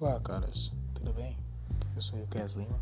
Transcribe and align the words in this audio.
Olá, 0.00 0.20
caras, 0.20 0.72
tudo 0.94 1.12
bem? 1.14 1.36
Eu 1.96 2.00
sou 2.00 2.20
o 2.20 2.22
Lucas 2.22 2.54
Lima. 2.54 2.80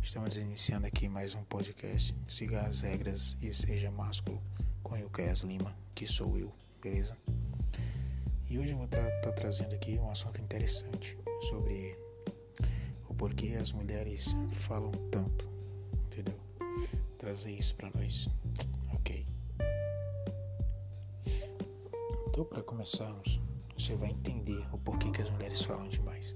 Estamos 0.00 0.36
iniciando 0.36 0.86
aqui 0.86 1.08
mais 1.08 1.34
um 1.34 1.42
podcast. 1.42 2.14
Siga 2.28 2.60
as 2.60 2.82
regras 2.82 3.36
e 3.42 3.52
seja 3.52 3.90
másculo 3.90 4.40
com 4.84 4.94
o 4.94 5.02
Lucas 5.02 5.40
Lima, 5.40 5.74
que 5.92 6.06
sou 6.06 6.38
eu, 6.38 6.52
beleza? 6.80 7.16
E 8.48 8.60
hoje 8.60 8.70
eu 8.70 8.76
vou 8.76 8.86
estar 8.86 9.10
tá 9.22 9.32
trazendo 9.32 9.74
aqui 9.74 9.98
um 9.98 10.08
assunto 10.08 10.40
interessante 10.40 11.18
sobre 11.48 12.01
o 13.22 13.28
porquê 13.28 13.54
as 13.54 13.70
mulheres 13.70 14.36
falam 14.50 14.90
tanto, 15.12 15.48
entendeu? 16.06 16.36
Trazer 17.16 17.52
isso 17.52 17.72
para 17.76 17.88
nós, 17.94 18.28
ok? 18.92 19.24
Então, 22.26 22.44
para 22.44 22.64
começarmos, 22.64 23.40
você 23.78 23.94
vai 23.94 24.10
entender 24.10 24.66
o 24.72 24.78
porquê 24.78 25.12
que 25.12 25.22
as 25.22 25.30
mulheres 25.30 25.62
falam 25.62 25.86
demais. 25.86 26.34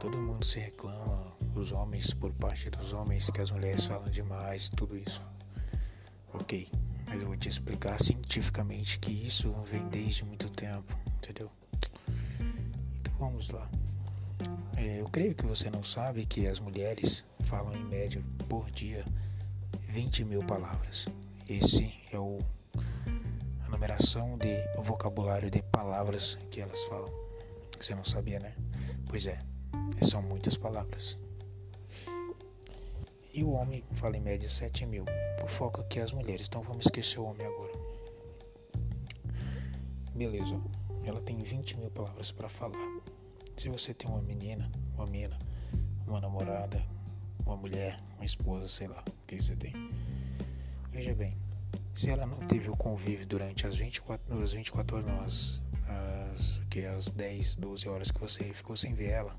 Todo 0.00 0.18
mundo 0.18 0.44
se 0.44 0.58
reclama, 0.58 1.36
os 1.54 1.70
homens, 1.70 2.12
por 2.12 2.32
parte 2.32 2.68
dos 2.68 2.92
homens, 2.92 3.30
que 3.30 3.40
as 3.40 3.52
mulheres 3.52 3.86
falam 3.86 4.10
demais 4.10 4.70
tudo 4.70 4.98
isso. 4.98 5.22
Ok, 6.34 6.68
mas 7.06 7.22
eu 7.22 7.28
vou 7.28 7.36
te 7.36 7.48
explicar 7.48 8.02
cientificamente 8.02 8.98
que 8.98 9.12
isso 9.12 9.52
vem 9.62 9.88
desde 9.88 10.24
muito 10.24 10.50
tempo, 10.50 10.98
entendeu? 11.18 11.48
Então 12.98 13.14
vamos 13.20 13.50
lá. 13.50 13.70
É, 14.76 15.00
eu 15.00 15.08
creio 15.08 15.34
que 15.34 15.46
você 15.46 15.70
não 15.70 15.82
sabe 15.82 16.26
que 16.26 16.46
as 16.46 16.58
mulheres 16.58 17.24
falam 17.44 17.74
em 17.74 17.84
média 17.84 18.22
por 18.48 18.70
dia 18.70 19.04
20 19.82 20.24
mil 20.24 20.44
palavras. 20.44 21.06
Esse 21.48 21.98
é 22.12 22.18
o 22.18 22.38
a 23.64 23.68
numeração 23.68 24.38
de 24.38 24.54
vocabulário 24.82 25.50
de 25.50 25.62
palavras 25.62 26.38
que 26.50 26.60
elas 26.60 26.82
falam. 26.84 27.12
Você 27.78 27.94
não 27.94 28.04
sabia, 28.04 28.38
né? 28.38 28.54
Pois 29.08 29.26
é. 29.26 29.38
São 30.00 30.22
muitas 30.22 30.56
palavras. 30.56 31.18
E 33.34 33.42
o 33.42 33.50
homem 33.52 33.84
fala 33.92 34.16
em 34.16 34.20
média 34.20 34.48
7 34.48 34.84
mil. 34.86 35.04
Por 35.40 35.48
foco 35.48 35.80
aqui 35.80 36.00
as 36.00 36.12
mulheres, 36.12 36.46
então 36.46 36.60
vamos 36.60 36.86
esquecer 36.86 37.18
o 37.18 37.24
homem 37.24 37.46
agora. 37.46 37.72
Beleza, 40.14 40.60
ela 41.04 41.20
tem 41.22 41.38
20 41.38 41.78
mil 41.78 41.90
palavras 41.90 42.30
para 42.30 42.48
falar. 42.48 43.02
Se 43.56 43.68
você 43.68 43.94
tem 43.94 44.10
uma 44.10 44.20
menina, 44.22 44.68
uma 44.94 45.06
mina, 45.06 45.38
uma 46.06 46.20
namorada, 46.20 46.82
uma 47.44 47.56
mulher, 47.56 47.98
uma 48.16 48.24
esposa, 48.24 48.66
sei 48.68 48.88
lá, 48.88 49.04
o 49.06 49.26
que 49.26 49.40
você 49.40 49.54
tem. 49.54 49.72
Veja 50.90 51.14
bem, 51.14 51.36
se 51.94 52.10
ela 52.10 52.26
não 52.26 52.38
teve 52.46 52.68
o 52.70 52.76
convívio 52.76 53.26
durante 53.26 53.66
as 53.66 53.76
24, 53.76 54.42
as 54.42 54.52
24 54.52 54.96
horas, 54.96 55.62
as, 56.32 56.62
que 56.70 56.84
as 56.84 57.10
10, 57.10 57.56
12 57.56 57.88
horas 57.88 58.10
que 58.10 58.20
você 58.20 58.44
ficou 58.52 58.76
sem 58.76 58.94
ver 58.94 59.10
ela, 59.10 59.36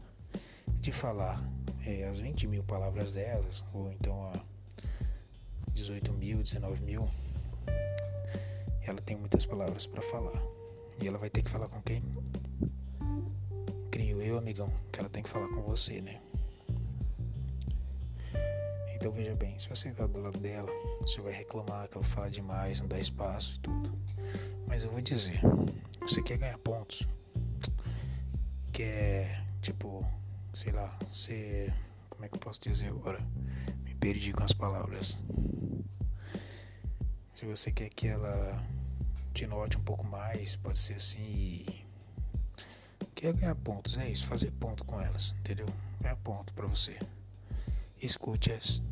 de 0.80 0.92
falar 0.92 1.44
é, 1.86 2.06
as 2.06 2.20
20 2.20 2.48
mil 2.48 2.64
palavras 2.64 3.14
delas, 3.14 3.64
ou 3.74 3.92
então 3.92 4.24
a 4.26 4.40
18 5.74 6.14
mil, 6.14 6.42
19 6.42 6.82
mil, 6.82 7.10
ela 8.86 9.02
tem 9.02 9.16
muitas 9.16 9.46
palavras 9.46 9.88
para 9.88 10.02
falar. 10.02 10.42
E 11.02 11.08
ela 11.08 11.18
vai 11.18 11.30
ter 11.30 11.42
que 11.42 11.50
falar 11.50 11.68
com 11.68 11.82
quem? 11.82 12.04
Eu, 14.26 14.38
amigão, 14.38 14.74
que 14.90 15.02
ela 15.02 15.10
tem 15.10 15.22
que 15.22 15.28
falar 15.28 15.50
com 15.50 15.62
você, 15.64 16.00
né? 16.00 16.22
Então 18.96 19.12
veja 19.12 19.36
bem, 19.36 19.60
se 19.60 19.68
você 19.68 19.92
tá 19.92 20.08
do 20.08 20.22
lado 20.22 20.40
dela, 20.40 20.72
você 21.02 21.20
vai 21.20 21.34
reclamar 21.34 21.90
que 21.90 21.98
ela 21.98 22.06
fala 22.06 22.32
demais, 22.32 22.80
não 22.80 22.88
dá 22.88 22.98
espaço 22.98 23.56
e 23.58 23.60
tudo. 23.60 24.00
Mas 24.66 24.86
eu 24.86 24.92
vou 24.92 25.02
dizer, 25.02 25.42
você 26.00 26.22
quer 26.22 26.38
ganhar 26.38 26.58
pontos, 26.60 27.06
quer, 28.72 29.46
tipo, 29.62 30.10
sei 30.54 30.72
lá, 30.72 30.98
ser. 31.12 31.74
Como 32.10 32.24
é 32.24 32.30
que 32.30 32.36
eu 32.36 32.40
posso 32.40 32.62
dizer 32.62 32.88
agora? 32.88 33.20
Me 33.84 33.94
perdi 33.94 34.32
com 34.32 34.46
as 34.46 34.54
palavras. 34.54 35.26
Se 37.34 37.46
você 37.46 37.74
quer 37.74 37.90
que 37.90 38.08
ela 38.08 38.66
te 39.34 39.46
note 39.46 39.78
um 39.78 39.84
pouco 39.84 40.08
mais, 40.08 40.56
pode 40.56 40.80
ser 40.80 40.94
assim. 40.94 41.83
Quer 43.24 43.32
ganhar 43.32 43.56
pontos, 43.56 43.98
é 43.98 44.10
isso, 44.10 44.28
fazer 44.28 44.52
ponto 44.52 44.84
com 44.84 45.00
elas, 45.00 45.34
entendeu? 45.40 45.66
Ganhar 46.02 46.18
ponto 46.18 46.54
para 46.54 46.68
você. 46.68 47.00
Escute-as, 48.02 48.84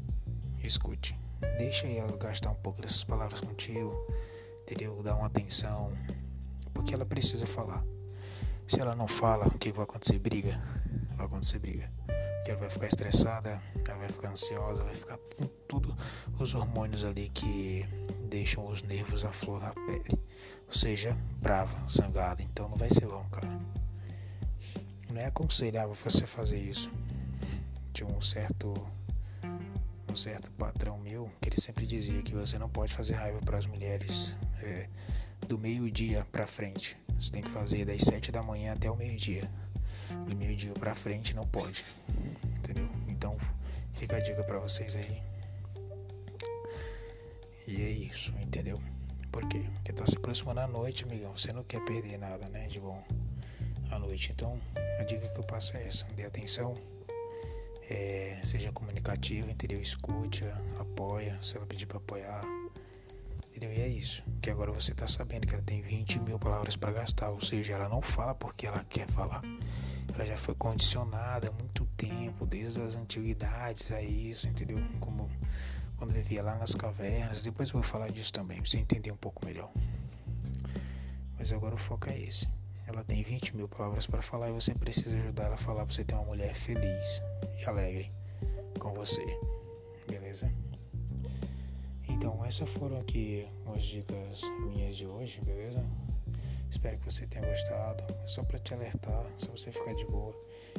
escute. 0.63 1.19
Deixa 1.57 1.85
ela 1.87 2.15
gastar 2.15 2.49
um 2.51 2.55
pouco 2.55 2.81
dessas 2.81 3.03
palavras 3.03 3.41
contigo, 3.41 3.93
entendeu? 4.61 5.03
Dá 5.03 5.17
uma 5.17 5.27
atenção, 5.27 5.91
porque 6.73 6.93
ela 6.93 7.05
precisa 7.05 7.45
falar. 7.45 7.83
Se 8.65 8.79
ela 8.79 8.95
não 8.95 9.05
fala, 9.05 9.47
o 9.47 9.59
que 9.59 9.69
vai 9.69 9.83
acontecer? 9.83 10.17
Briga 10.17 10.63
vai 11.17 11.25
acontecer 11.25 11.59
briga. 11.59 11.91
Porque 12.05 12.51
ela 12.51 12.59
vai 12.61 12.69
ficar 12.69 12.87
estressada, 12.87 13.61
ela 13.85 13.97
vai 13.97 14.07
ficar 14.07 14.29
ansiosa, 14.29 14.81
vai 14.81 14.95
ficar 14.95 15.17
com 15.35 15.45
tudo 15.67 15.93
os 16.39 16.55
hormônios 16.55 17.03
ali 17.03 17.29
que 17.31 17.85
deixam 18.29 18.65
os 18.65 18.81
nervos 18.81 19.25
à 19.25 19.31
flor 19.33 19.59
da 19.59 19.73
pele. 19.73 20.17
Ou 20.67 20.73
seja, 20.73 21.17
brava, 21.41 21.85
zangada. 21.85 22.41
Então 22.41 22.69
não 22.69 22.77
vai 22.77 22.89
ser 22.89 23.07
bom, 23.07 23.25
cara. 23.29 23.80
É 25.21 25.25
aconselhável 25.25 25.93
você 25.93 26.25
fazer 26.25 26.57
isso. 26.57 26.91
Tinha 27.93 28.09
um 28.09 28.19
certo 28.19 28.73
um 30.11 30.15
certo 30.15 30.49
patrão 30.53 30.97
meu 30.97 31.31
que 31.39 31.47
ele 31.47 31.61
sempre 31.61 31.85
dizia 31.85 32.23
que 32.23 32.33
você 32.33 32.57
não 32.57 32.67
pode 32.67 32.91
fazer 32.91 33.13
raiva 33.13 33.39
para 33.39 33.59
as 33.59 33.67
mulheres 33.67 34.35
é, 34.63 34.89
do 35.47 35.59
meio-dia 35.59 36.25
para 36.31 36.47
frente. 36.47 36.97
Você 37.19 37.31
tem 37.31 37.43
que 37.43 37.51
fazer 37.51 37.85
das 37.85 38.01
sete 38.01 38.31
da 38.31 38.41
manhã 38.41 38.73
até 38.73 38.89
o 38.89 38.95
meio-dia 38.95 39.47
do 40.27 40.35
meio-dia 40.35 40.73
pra 40.73 40.95
frente 40.95 41.35
não 41.35 41.45
pode. 41.45 41.85
Entendeu? 42.57 42.89
Então 43.07 43.37
fica 43.93 44.17
a 44.17 44.19
dica 44.19 44.43
para 44.43 44.57
vocês 44.57 44.95
aí. 44.95 45.21
E 47.67 47.79
é 47.79 47.89
isso, 47.91 48.33
entendeu? 48.39 48.81
Por 49.31 49.47
quê? 49.47 49.67
Porque 49.75 49.93
tá 49.93 50.07
se 50.07 50.17
aproximando 50.17 50.61
a 50.61 50.67
noite, 50.67 51.03
amigão. 51.03 51.37
Você 51.37 51.53
não 51.53 51.63
quer 51.63 51.85
perder 51.85 52.17
nada, 52.17 52.49
né? 52.49 52.65
De 52.65 52.79
bom 52.79 53.03
à 53.91 53.99
noite. 53.99 54.31
Então 54.31 54.59
a 54.99 55.03
dica 55.03 55.27
que 55.27 55.39
eu 55.39 55.43
passo 55.43 55.75
é 55.77 55.87
essa: 55.87 56.05
dê 56.15 56.25
atenção. 56.25 56.75
É, 57.89 58.39
seja 58.43 58.71
comunicativo, 58.71 59.49
entendeu? 59.49 59.81
Escute, 59.81 60.45
apoia, 60.79 61.37
se 61.41 61.57
ela 61.57 61.65
pedir 61.65 61.85
para 61.85 61.97
apoiar. 61.97 62.41
Entendeu? 63.49 63.73
E 63.73 63.81
é 63.81 63.87
isso. 63.87 64.23
Que 64.41 64.49
agora 64.49 64.71
você 64.71 64.93
tá 64.93 65.07
sabendo 65.07 65.45
que 65.45 65.53
ela 65.53 65.63
tem 65.63 65.81
20 65.81 66.21
mil 66.21 66.39
palavras 66.39 66.77
para 66.77 66.93
gastar. 66.93 67.31
Ou 67.31 67.41
seja, 67.41 67.73
ela 67.73 67.89
não 67.89 68.01
fala 68.01 68.33
porque 68.33 68.65
ela 68.65 68.81
quer 68.85 69.07
falar 69.09 69.41
ela 70.13 70.25
já 70.25 70.37
foi 70.37 70.53
condicionada 70.55 71.47
há 71.47 71.51
muito 71.51 71.85
tempo, 71.97 72.45
desde 72.45 72.81
as 72.81 72.95
antiguidades 72.95 73.91
a 73.91 74.01
isso, 74.01 74.47
entendeu? 74.47 74.77
Como 74.99 75.29
quando 75.97 76.11
vivia 76.11 76.43
lá 76.43 76.55
nas 76.55 76.75
cavernas. 76.75 77.43
Depois 77.43 77.69
eu 77.69 77.73
vou 77.73 77.83
falar 77.83 78.09
disso 78.11 78.33
também, 78.33 78.61
pra 78.61 78.69
você 78.69 78.77
entender 78.77 79.11
um 79.11 79.17
pouco 79.17 79.45
melhor. 79.45 79.71
Mas 81.37 81.51
agora 81.51 81.75
o 81.75 81.77
foco 81.77 82.09
é 82.09 82.19
esse. 82.19 82.47
Ela 82.87 83.03
tem 83.03 83.23
20 83.23 83.55
mil 83.55 83.67
palavras 83.67 84.05
para 84.05 84.21
falar 84.21 84.49
e 84.49 84.53
você 84.53 84.73
precisa 84.73 85.15
ajudar 85.15 85.45
ela 85.45 85.55
a 85.55 85.57
falar 85.57 85.85
para 85.85 85.93
você 85.93 86.03
ter 86.03 86.15
uma 86.15 86.25
mulher 86.25 86.53
feliz 86.53 87.21
e 87.59 87.65
alegre 87.65 88.11
com 88.79 88.93
você. 88.93 89.23
Beleza? 90.07 90.51
Então, 92.07 92.43
essas 92.45 92.69
foram 92.69 92.99
aqui 92.99 93.47
as 93.75 93.83
dicas 93.83 94.41
minhas 94.67 94.97
de 94.97 95.07
hoje, 95.07 95.41
beleza? 95.41 95.83
Espero 96.69 96.97
que 96.97 97.05
você 97.05 97.25
tenha 97.27 97.45
gostado. 97.45 98.03
Só 98.25 98.43
para 98.43 98.59
te 98.59 98.73
alertar, 98.73 99.25
só 99.37 99.51
você 99.51 99.71
ficar 99.71 99.93
de 99.93 100.05
boa 100.05 100.35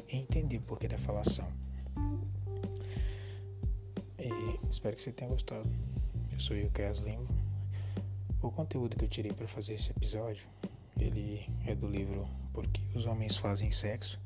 e 0.09 0.17
entender 0.17 0.59
o 0.59 0.63
porquê 0.63 0.89
da 0.89 0.99
falação. 0.99 1.47
E 4.19 4.60
espero 4.71 4.97
que 4.97 5.03
você 5.03 5.13
tenha 5.13 5.31
gostado. 5.31 5.69
Eu 6.31 6.41
sou 6.41 6.57
o 6.57 6.71
Cas 6.71 6.98
Lima. 6.98 7.27
O 8.41 8.51
conteúdo 8.51 8.97
que 8.97 9.05
eu 9.05 9.09
tirei 9.09 9.33
para 9.33 9.47
fazer 9.47 9.75
esse 9.75 9.91
episódio, 9.91 10.48
ele 10.98 11.47
é 11.66 11.74
do 11.74 11.86
livro 11.86 12.28
Porque 12.53 12.80
os 12.94 13.06
homens 13.06 13.36
fazem 13.36 13.71
sexo 13.71 14.21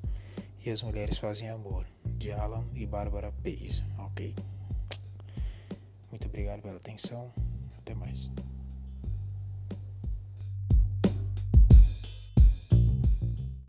e 0.64 0.70
as 0.70 0.82
mulheres 0.82 1.18
fazem 1.18 1.48
amor, 1.48 1.86
de 2.04 2.32
Alan 2.32 2.64
e 2.74 2.84
Bárbara 2.84 3.30
Pace, 3.30 3.84
ok? 3.98 4.34
Muito 6.10 6.26
obrigado 6.26 6.62
pela 6.62 6.76
atenção. 6.76 7.32
Até 7.78 7.94
mais. 7.94 8.30